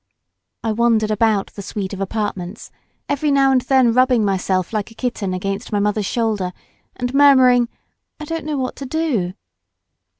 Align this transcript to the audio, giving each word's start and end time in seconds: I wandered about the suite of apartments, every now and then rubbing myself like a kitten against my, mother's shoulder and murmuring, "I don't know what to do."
I 0.63 0.71
wandered 0.71 1.11
about 1.11 1.53
the 1.53 1.61
suite 1.61 1.93
of 1.93 2.01
apartments, 2.01 2.71
every 3.07 3.29
now 3.29 3.51
and 3.51 3.61
then 3.61 3.93
rubbing 3.93 4.25
myself 4.25 4.73
like 4.73 4.89
a 4.89 4.95
kitten 4.95 5.31
against 5.31 5.71
my, 5.71 5.79
mother's 5.79 6.07
shoulder 6.07 6.53
and 6.95 7.13
murmuring, 7.13 7.69
"I 8.19 8.25
don't 8.25 8.45
know 8.45 8.57
what 8.57 8.75
to 8.77 8.87
do." 8.87 9.33